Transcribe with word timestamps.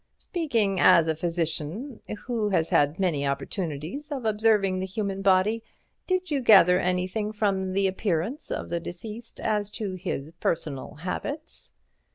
"Speaking 0.17 0.79
as 0.79 1.07
a 1.07 1.13
physician, 1.15 1.99
who 2.25 2.49
has 2.49 2.69
had 2.69 2.99
many 2.99 3.27
opportunities 3.27 4.11
of 4.11 4.25
observing 4.25 4.79
the 4.79 4.85
human 4.87 5.21
body, 5.21 5.63
did 6.07 6.31
you 6.31 6.41
gather 6.41 6.79
anything 6.79 7.31
from 7.31 7.73
the 7.73 7.85
appearance 7.85 8.49
of 8.49 8.69
the 8.69 8.79
deceased 8.79 9.39
as 9.39 9.69
to 9.69 9.93
his 9.93 10.31
personal 10.39 10.95
habits?" 10.95 11.71